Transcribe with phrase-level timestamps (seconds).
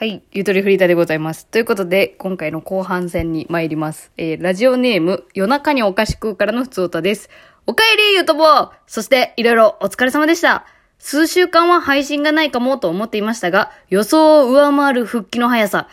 [0.00, 1.44] はい、ゆとりフリーターでございます。
[1.44, 4.12] ということで、今回の後半戦に参ります。
[4.16, 7.28] えー、ラジオネーム、夜中にお菓子食うからの普通歌です。
[7.66, 10.64] おかえり、ゆとぼうそして、いろいろお疲れ様でした。
[10.98, 15.86] 数週間は配信がないかもと思っていましたが、予想を上回る復帰の速さ。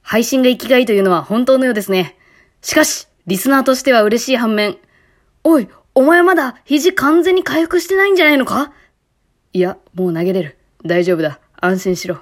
[0.00, 2.16] 配信が生きがいというのは本当のようですね。
[2.62, 4.76] しかし、リスナーとしては嬉しい反面、
[5.44, 8.72] おい、お前まだ肘完全に回復してないんじゃないのか？
[9.52, 10.58] いや、もう投げれる。
[10.84, 11.38] 大丈夫だ。
[11.60, 12.18] 安心しろ。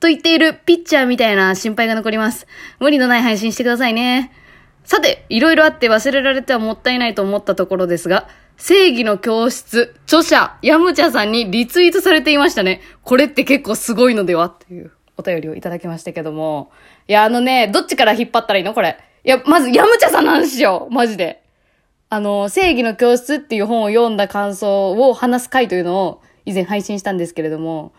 [0.00, 2.46] と言っているピッチャーみたいな心配が残ります。
[2.78, 4.32] 無理のない配信してくださいね。
[4.84, 12.82] さて、いろいろあって忘れられてはもったいないと思ったところですが、正義の教室、著者、ヤムチャさんにリツイートされていましたね。
[13.02, 14.46] これって結構すごいのでは？
[14.46, 16.70] っていうお便りをいただきましたけども。
[17.08, 18.74] いや、あのね、どっちから引っ張ったらいいの？
[18.74, 18.98] これ。
[19.24, 20.86] いや、まずヤムチャさんなんですよ。
[20.90, 21.42] マジで。
[22.10, 27.92] あの、正義の教室っていう本を読んだ感想を話す回というのを以前配信したんですけれども、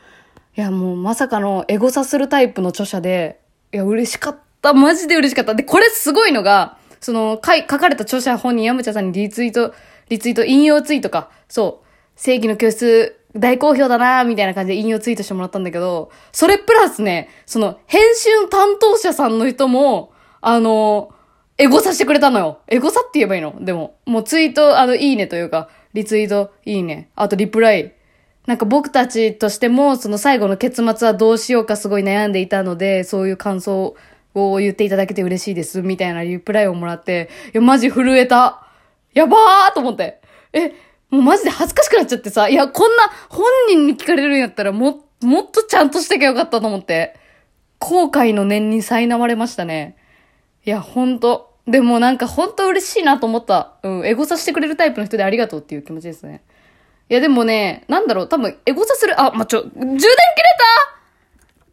[0.58, 3.42] いや、もうまさかのエゴサするタイプの著者で、
[3.74, 4.74] いや、嬉しかった。
[4.74, 5.54] マジで嬉しかった。
[5.54, 9.74] で、これすごいのが、その、書い書かれた著者本人、ヤムチャさんにリツイート、
[10.10, 11.30] リツイート、引用ツイートか。
[11.50, 11.86] そう。
[12.16, 21.10] 正義の教室、大好評だなみたいな感じで引用ツイートしてもらったんだけど、それプラスね、その、編集担当者さんの人も、あの、
[21.58, 22.60] エゴサしてくれたのよ。
[22.68, 23.56] エゴサって言えばいいの？
[23.60, 27.10] でも、もうツイート、あの、いいねというか、リツイート、いいね。
[27.16, 27.94] あと、リプライ。
[28.48, 33.96] なんか僕たちとしても、その最後の結末はどうしようかすごい悩んでいたので、そういう感想
[34.36, 38.68] を言っていただけて嬉しいです、みたいなリプライをもらって、いや、マジ震えた。
[39.14, 40.22] やばーと思って。
[40.54, 40.74] え、
[41.10, 47.16] もうマジで恥ずかしくなっちゃってさ、いや、こんな本人に聞かれるんやったらも、もっとちゃんとしてきゃよかったと思って。
[47.80, 49.98] 後悔の念に苛まれましたね。
[50.66, 51.54] いや、ほんと。
[51.68, 53.74] でもなんかほんと嬉しいなと思った。
[53.84, 56.44] うん、エゴサしてくれるタイプの人でありがとうっていう気持ちですね。
[57.10, 60.02] いやでもね、なんだろう、多分、エゴサする、あ、ま、ちょ、充電切れ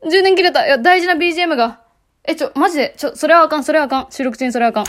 [0.02, 0.11] た？
[0.11, 1.80] 充電切れたいや、大事な BGM が。
[2.24, 4.06] え、ちょ、マジで、ちょ、それはあかん、それはあかん。
[4.11, 4.84] 収録中にそれはあかん。
[4.84, 4.89] い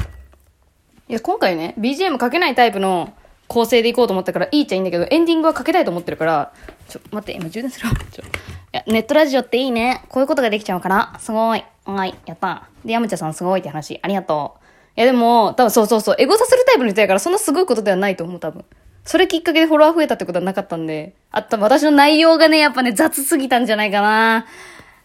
[1.07, 3.13] や、今回ね、BGM かけないタイプの
[3.47, 6.51] 構成でいこうと思ったから、いいっちゃいいんだけど、エンディングはかけたいと思ってるから、
[6.90, 7.94] ちょ、待って、今充電するわ。
[8.12, 8.23] ちょ。
[8.23, 8.25] い
[8.73, 10.03] や、ネットラジオっていいね。
[10.09, 11.63] こういうことができちゃうから、すごい。
[11.85, 12.67] はい、やった。
[12.84, 15.00] で、ヤムチャさんすごいって話、ありがとう。
[15.00, 18.66] いや、でも、多分そうそうそう、エゴサするタイプの人やから、そんなすごいことではないと思う、多分。
[19.06, 24.46] それきっかけでフォロワー増えたってことはなかったんで、あと私の内容がね、やっぱね、雑すぎたんじゃないかな。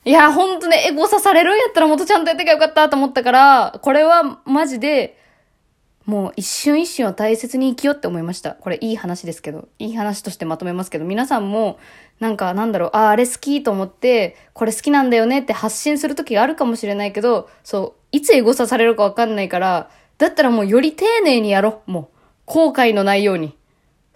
[0.05, 5.19] いや、ほんとね、エゴサされるんやったらもっとちゃんとやってきゃよかったと思ったから、これはマジで、
[6.07, 8.53] もう一瞬一瞬を大切に生きようって思いました。
[8.53, 11.79] これいい話ですけど、いい話としてまとめますけど、皆さんも、
[12.21, 21.91] なんかなんだろう、ああ、あれ好きと思って、これ好きなんだよねって発信する時があるかもしれないけど、そう、いつエゴサされるかわかんないから、だったらもうより丁寧にやろう。
[21.91, 23.58] もう、後悔のないように。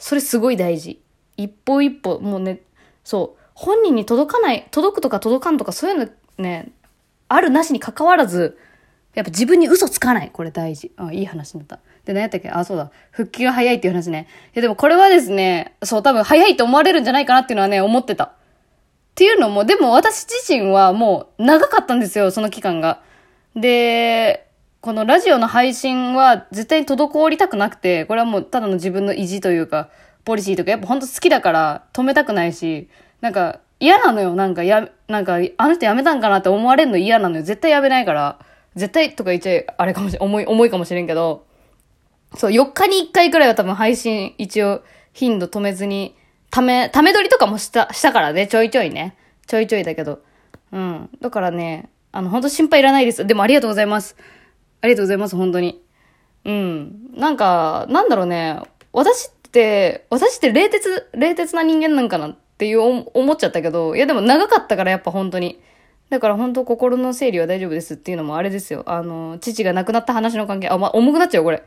[0.03, 1.01] それすごい大事。
[1.37, 2.61] 一歩一歩、もうね、
[3.05, 6.09] そう、本人に届かない、届くとか届かんとかそういうの
[6.39, 6.73] ね、
[7.29, 8.59] あるなしに関わらず、
[9.15, 10.31] やっぱ自分に嘘つかない。
[10.33, 10.91] これ大事。
[10.97, 11.79] あ、いい話になった。
[12.05, 12.51] で、何やったっけ？
[12.51, 12.91] あ、そうだ。
[13.13, 14.27] 復帰が早いっていう話ね。
[14.47, 18.25] いや、でもこれはですね、そう、多分早いと思われるんじゃないかなっていうのはね、思ってた。
[18.25, 18.31] っ
[19.15, 23.03] ていうのも、でも私自身はもう長かったんですよ、その期間が。
[23.55, 24.49] で、
[24.83, 29.91] このラジオの配信は絶対に滞りたくなくて、これはもうただの自分の意地というか、
[30.25, 32.89] ポリシーとか、やっぱほんと好きだから止めたくないし、
[33.21, 37.45] なんか嫌なのよ、なんかや、なんかあの人辞めたんかなって思われるの嫌なのよ。
[37.45, 38.41] 絶対辞めないから。
[38.75, 41.47] 絶対とか言っちゃあれかもしれん、重い、重いかもしれんけど、
[42.37, 44.83] そう、4日に1回くらいは多分配信一応
[45.13, 46.17] 頻度止めずに、
[46.51, 49.17] ため、ため撮りとかもした、したからね、ちょいちょいね。
[49.47, 50.23] ちょいちょいだけど。
[50.73, 51.09] うん。
[51.21, 53.25] だからね、あの、本当心配いらないです。
[53.25, 54.17] でもありがとうございます。
[54.83, 55.83] ありがとうございます、本当に。
[56.45, 57.11] うん。
[57.17, 58.61] なんか、なんだろうね。
[58.93, 65.61] 私って、私って冷徹、冷徹な人間なんかなっていう思っちゃったけど、いやでも長かったからやっぱ本当に。
[66.11, 68.83] だから本当心の整理は大丈夫ですっていうのもあれですよ。
[68.87, 71.63] あの、父が亡くなった話の関係、あ、ま重くなっちゃうこれ。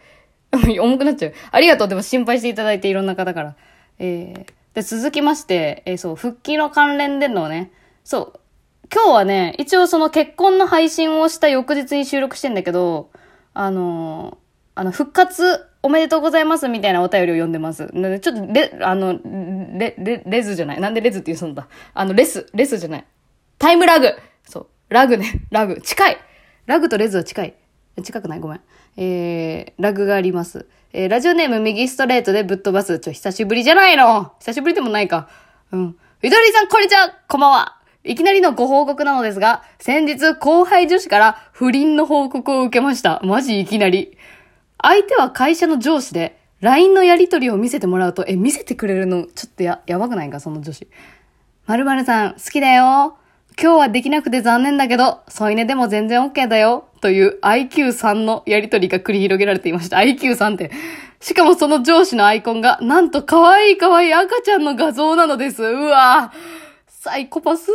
[0.79, 1.33] 重くなっちゃう。
[1.51, 1.87] ありがとう。
[1.87, 3.55] でも心配していただいていろんな方から。
[3.97, 7.71] えー、で、続きまして、えーそう、復帰の関連でのね、
[8.03, 8.39] そう、
[8.93, 13.09] 今日はね、一応その結婚の配信をした翌日に収録してんだけど、
[13.53, 14.37] あのー
[14.75, 17.87] あの、復活おめでとうございますみたいなお便りを読んでます。
[17.93, 19.19] なのでちょっとレ、あの、
[19.77, 20.81] レ、レ、レズじゃない？
[20.81, 21.67] なんでレズって言うそんだ？
[21.93, 23.05] あの、レス、レスじゃない？
[23.57, 24.09] タイムラグ
[24.43, 24.67] そう。
[24.89, 25.45] ラグね。
[25.49, 25.79] ラグ。
[25.81, 26.17] 近い
[26.65, 27.55] ラグとレズは近い。
[28.03, 28.39] 近くない？
[28.39, 28.61] ごめん。
[28.97, 30.67] えー、ラグがあります。
[30.91, 32.99] えー、ラジオネーム右ストレートでぶっ飛ばす。
[32.99, 34.33] ちょ、久しぶりじゃないの？
[34.39, 35.29] 久しぶりでもないか。
[35.71, 35.97] うん。
[36.21, 37.74] ゆとりさん、こんにちはこんばんは
[38.05, 43.19] いきなりのご報告なのですが、先日後輩女子から不倫の報告を受けました。
[43.23, 44.15] マジいきなり。
[44.81, 50.87] 相手は会社の上司で、LINE のやりとりを見せてもらうと、え、見せてくれるの、ちょっとや、やばくないか、その女子。
[51.65, 53.17] 〇〇さん、好きだよ。
[53.59, 56.85] 今日はできなくて残念だけど、添い寝でも全然 OK だよ。
[57.01, 59.97] という IQ3 のやりとりが繰り広げられていました。
[59.97, 60.69] IQ3 って。
[61.21, 65.63] しかもその上司のアイコンが、なんと可愛い可愛い赤ちゃんの画像なのです。
[65.63, 66.64] うわぁ
[67.05, 67.69] サイコパス。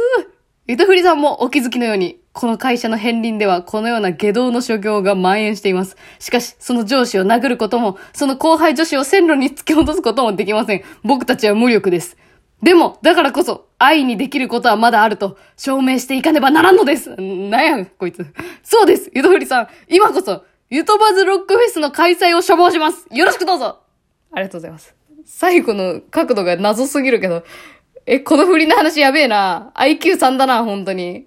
[0.66, 5.96] ゆとふりさんもお気づきのように、この会社の片鱗ではこのような下道の所業が蔓延しています。
[6.18, 10.82] しかし、その上司を殴ることも、その後輩女子を線路に突き落とすこともできません。
[11.04, 12.16] 僕たちは無力です。
[12.60, 17.10] でも、だからこそ、愛にできることはまだあると、証明していかねばならんのです。
[17.10, 18.26] なんや、こいつ。
[18.64, 19.68] そうです、ゆとふりさん。
[19.88, 23.06] 今こそ、ゆとばずロックフェスの開催を処方します。
[23.12, 23.78] よろしくどうぞ。
[24.32, 24.92] ありがとうございます。
[25.24, 27.44] 最後の角度が謎すぎるけど、
[28.06, 29.72] え、この振りの話やべえな。
[29.74, 31.26] IQ3 だな、本当に。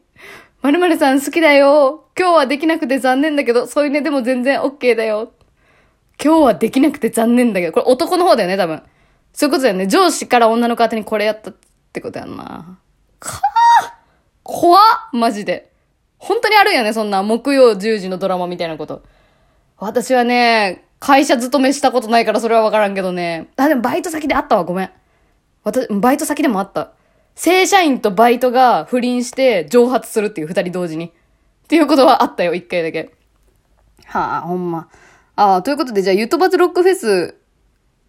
[0.61, 2.05] まるまるさん好きだよ。
[2.17, 5.33] 今日はできなくて残念だけど、そういうねでも全然 OK だよ。
[6.23, 8.81] 今日はできなくて残念だけど、これ男の方だよね、多分。
[9.33, 9.87] そういうことだよね。
[9.87, 11.55] 上司から女の方にこれやったっ
[11.91, 12.77] てことやんな。
[13.19, 13.41] か
[13.81, 13.97] あ
[14.43, 14.81] 怖っ
[15.11, 15.71] マジで。
[16.17, 19.03] 本当にあるよね、そんな木曜10時のドラマみたいなこと。
[19.77, 23.49] 私はね、会社勤めしたことないからそれはわからんけどね。
[23.57, 24.91] あ、でもバイト先であったわ、ごめん。
[25.63, 26.91] 私、バイト先でもあった。
[27.35, 31.07] 正社員とバイトが不倫して蒸発するっていう二人同時に。
[31.07, 31.11] っ
[31.67, 33.11] ていうことはあったよ、一回だけ。
[34.05, 34.89] はあ、ほんま。
[35.35, 37.35] ああ、ということで、じゃあ、ゆとばつロックフェス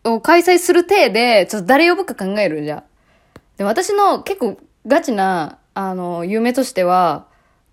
[0.05, 2.85] を開催する体で、ちょっと誰呼ぶか考えるじゃあ。
[3.57, 7.27] で、私の結構ガチな、あの、夢としては、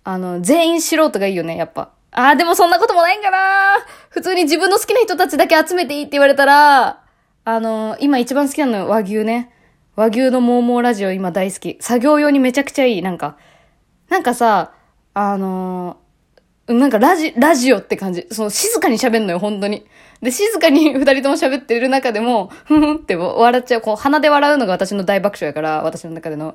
[0.04, 1.90] あの、全員素人がいいよね、やっぱ。
[2.12, 3.38] ああ、でもそんなこともないんかな
[4.10, 7.02] 普通に自分の好きな人たちだけ集めていいって言われたら、
[7.44, 9.50] あの、今一番好きなのは和牛ね。
[9.94, 11.76] 和牛のモーモーラジオ今大好き。
[11.80, 13.02] 作業用にめちゃくちゃいい。
[13.02, 13.36] なんか、
[14.08, 14.72] なんかさ、
[15.12, 15.98] あの
[16.66, 18.26] なんかラジ、ラジオって感じ。
[18.30, 19.84] その静かに喋んのよ、本当に。
[20.22, 23.80] で、静かに 二人とも喋ってる中でも、ふふって笑っちゃう。
[23.82, 26.54] こう、鼻で笑うのが私の大爆笑やから、私の中での。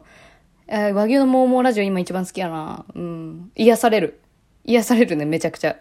[0.67, 2.85] えー、和牛のモーモーラジオ今一番好きやな。
[2.95, 3.51] うん。
[3.55, 4.19] 癒される。
[4.63, 5.75] 癒されるね、めちゃくちゃ。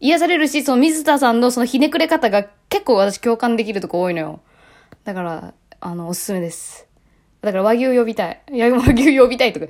[0.00, 4.40] 癒されるし、その水田さんのそのひねくれ方が結構私共感できるとこ多いのよ。
[5.04, 6.87] だから、あの、おすすめです。
[7.40, 8.42] だから和牛呼びたい。
[8.52, 9.66] いや、和牛呼びたいとか。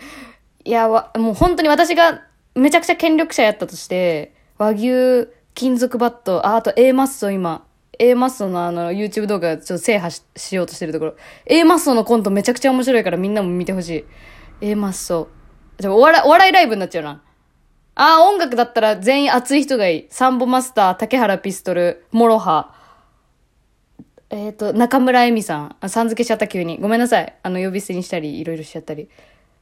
[0.64, 2.22] いや、わ、もう本当に私が
[2.54, 7.64] めちゃくちゃ権力者やったとして、和牛、金属バット、あ、あと A マッソ今、
[7.98, 11.16] A マッソのあの YouTube 動画ちょっと制覇しようとしてるところ。
[11.46, 14.04] A マッソのコントめちゃくちゃ面白いからみんなも見てほしい。
[14.60, 15.28] A マッソ。
[15.78, 17.22] じゃお笑い、お笑いライブになっちゃうな。
[17.94, 20.06] ああ、音楽だったら全員熱い人がいい。
[20.10, 22.74] サンボマスター、竹原ピストル、 MOROHA。
[24.30, 25.76] えっ、ー、と、中村恵美さん。
[25.80, 26.78] あ、さん付けしちゃった急に。
[26.78, 27.34] ごめんなさい。
[27.42, 29.08] あの、呼び捨てにしたり、いろいろしちゃったり。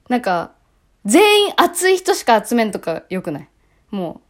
[0.09, 0.53] なんか、
[1.05, 3.49] 全員熱い人しか集めんとか良くない？
[3.91, 4.21] も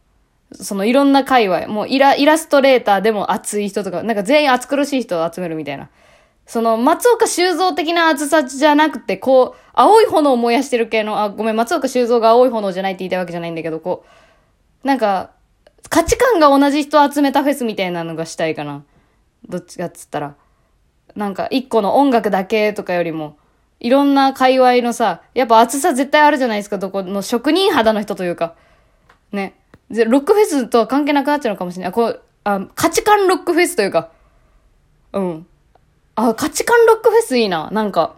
[0.51, 5.89] う、そのいろんな界隈、もうイラ、イラストレーターでも熱い人とか、なんか全員熱苦しい人を集めるみたいな。
[6.45, 14.05] その、松岡修造的な熱さじゃなくて、こう、青い炎を燃やしてる系の、あ、ごめん、松岡修造が青い炎じゃないって言いたいわけじゃないんだけど、こ
[14.83, 15.31] う、なんか、
[15.89, 18.83] 価値観が同じ人を集めたフェスみたいなのがしたいかな。
[19.47, 20.35] どっちかっつったら。
[21.15, 23.37] なんか、一個の音楽だけとかよりも、
[23.79, 28.55] いろんな界隈のさ、やっぱ熱さ絶対あるじゃないですか、どこの職人肌の人というか。
[29.31, 29.55] ね。
[29.89, 31.91] で、ロックフェスとは関係なくなっちゃうのかもしれない。
[31.91, 34.09] こう、あ、価値観ロックフェスというか。
[35.13, 35.47] うん。
[36.15, 37.69] あ、価値観ロックフェスいいな。
[37.71, 38.15] なんか、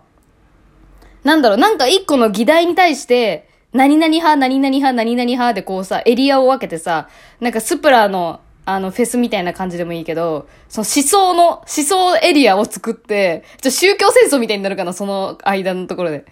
[1.24, 16.26] なんだろう、なんか一個の議題に対して、何々派、何々派、何々派でこうさ、エリアを分けてさ、なんかスプラの、あの、フェスみたいな感じでもいいけど、その思想の、思想エリアを作って、ちょ、宗教戦争みたいになるかな、その間のところで。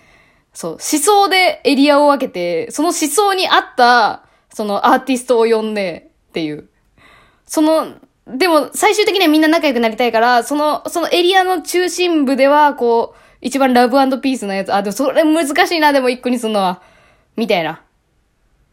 [0.53, 6.69] そう、思想でエリアを分けて、その思想に合った、そのアーティストを呼んで、っていう。
[7.45, 7.95] その、
[8.27, 16.81] でも、最終的にはみんな仲良くなりたいから、その、そのエリアの中心部では、こう、一番ラブピースなやつ、あ、でもそれ難しいな、でも一個にすんのは。
[17.35, 17.81] みたいな。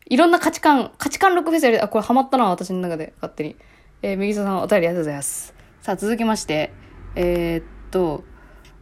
[0.06, 3.56] いろんな価値観、価値観ロックフェスやり、あ、これハマったな、私の中で、勝手に。
[4.02, 5.54] えー、右下さんお便りありがとうございます。
[5.80, 6.72] さあ、続きまして、
[7.16, 8.24] えー、っと、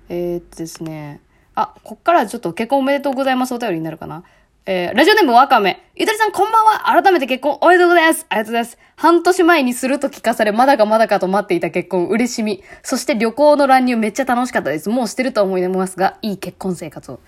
[0.09, 1.21] えー、っとですね、
[1.55, 4.25] あ、こっからちょっと結婚おめでとうございますお便りになるかな。
[4.64, 5.88] えー、ラジオネームわかめ。
[5.97, 7.02] ゆとりさんこんばんは。
[7.02, 8.26] 改めて結婚おめでとうございます。
[8.29, 8.79] ありがとうございます。
[8.97, 12.62] 半年前にすると聞かされ、まだかまだかと待っていた結婚、嬉しみ。
[12.83, 14.88] そして旅行の乱入めっちゃ楽しかったです。
[14.88, 17.21] もうしてると思いますが、いい結婚生活を。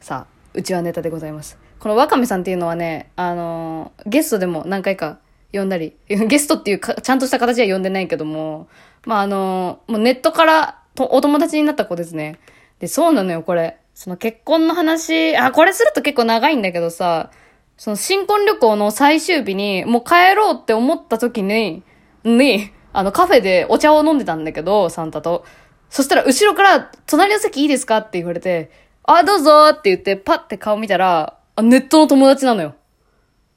[0.00, 1.63] さあ、うちはネタでございます。
[1.78, 5.18] このわかめさんっていうのはね、あのー、ゲストでも何回か
[5.52, 8.68] 呼んだり、 ゲストっていうか、ちゃんとした形は呼んでないけども、
[9.04, 12.38] まあ、あのー、もうネットからとお友達になった子ですね。
[12.80, 13.76] で、そうなのよ、これ。
[13.94, 17.30] その結婚の話、あ、これすると結構長いんだけどさ、
[17.76, 21.82] その新婚旅行の最終日に、もう帰ろうって思った時に、
[22.24, 25.44] に、あのカフェでお茶を飲んでたんだけど、サンタと。
[25.90, 28.70] そしたら後ろから、隣の席いいですかって言われて、
[29.04, 32.74] あ、どうぞって言って、パッて顔見たら、あ、ネットの友達なのよ。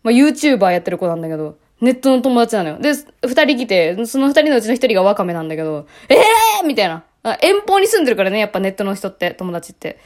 [0.04, 2.80] まあ、YouTuber やってる子なんだけど、ネットの友達なのよ。
[2.80, 2.94] で、
[3.28, 7.04] 二人来て、その二人のうちの一人がワカメなんだけど、ええーみたいな。
[7.42, 10.00] 遠方に住んでるからね、やっぱネットの人って、友達って。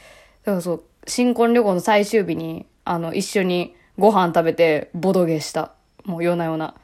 [0.44, 5.72] だからそう、新婚旅行の最終日に、あの、一緒にご飯食べて、ボドゲした。
[6.04, 6.74] もう夜な夜な。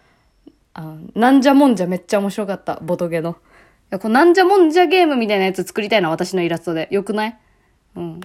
[0.75, 3.37] あなんじゃもんじゃめっちゃ面白かった、ボドゲの。
[3.91, 6.87] このなんじゃもんじゃゲームみたいなやつ作りたいな、私のイラストで。
[6.93, 7.39] よくない？
[7.97, 8.21] うん。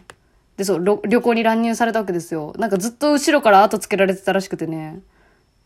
[0.58, 2.54] で、そう、旅行に乱入されたわけですよ。
[2.58, 5.02] なんかずっと後ろから後つけられてたらしくてね。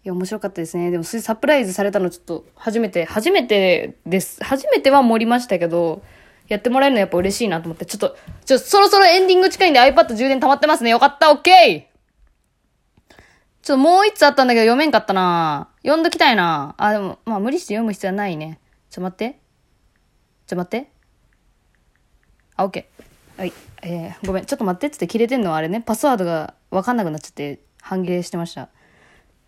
[0.04, 0.92] いや、面白かったですね。
[0.92, 4.42] でも、そういうサプライズされたのちょっと、初めて、初めてです。
[4.44, 6.02] 初めては盛りましたけど、
[6.48, 8.16] やってもらえるのやっぱ嬉しいなと思って、ちょっと、
[8.46, 10.92] ちょ、そろそろエンディング近いんで iPad 充電溜まってますね。
[10.92, 11.98] よかった、オッケー
[13.62, 18.62] ちょっともう一つあったんだけど読めんかったな読んどきたいなあ、でも、まあ無理して読む必要はないね。
[18.90, 19.40] ちょ、待って。
[20.46, 20.90] ちょ、待って。
[22.56, 23.42] あ、オッケー。
[23.42, 23.52] はい。
[23.82, 24.46] えー、ごめん。
[24.46, 25.82] ちょっと待ってって切れてんのはあれね。
[25.82, 28.70] パスワードがわかんなくなっちゃって、半切れしてました。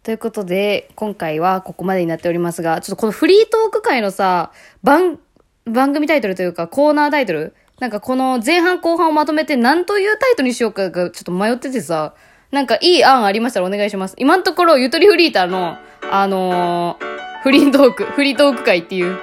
[0.03, 5.19] ということで、今回はここまでになっておりますが、ちょっとこのフリートーク会のさ、番、
[5.65, 12.13] 番組タイトルというかコーナータイトルなんかこの前半後半をまとめて何というタイトルにしようかがちょっと迷っててさ、
[12.51, 14.15] なんかいい案ありましたらお願いします。
[14.17, 15.77] 今のところ、ゆとりフリーターの、
[16.11, 19.17] あのー、フリートーク、フリートーク会っていう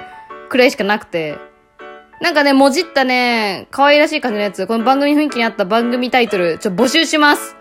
[0.49, 1.37] くらいしかなくて、
[2.19, 7.55] なんかね、もじったね、可愛らしい感じのやつ、この番組雰囲気に合った番組タイトル、ちょ、募集します。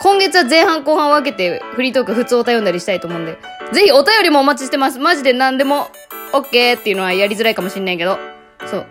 [0.00, 3.38] 今月は前半後半分けてフリートーク普通お便りしたいと思うんで、
[3.72, 4.98] ぜひお便りもお待ちしてます。
[4.98, 5.88] マジで何でも
[6.32, 8.18] OK っていうのはやりづらいかもしんないけど。
[8.66, 8.86] そう。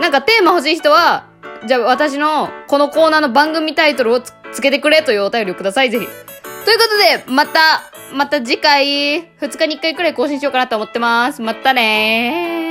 [0.00, 1.26] なんかテーマ欲しい人は、
[1.66, 6.06] じゃあ私のこのコーナーの番組タイトルをつつけてくれというお便りをください、ぜひ。
[6.06, 7.82] ということで、また、
[8.14, 11.42] また次回、2日に1回くらい更新しようかなと思ってます。
[11.42, 12.61] またねー。